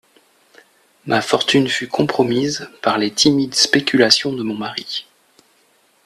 Ma 1.05 1.21
fortune 1.21 1.67
fut 1.67 1.87
compromise 1.87 2.67
par 2.81 2.97
les 2.97 3.11
timides 3.13 3.53
spéculations 3.53 4.33
de 4.33 4.41
mon 4.41 4.55
mari. 4.57 5.05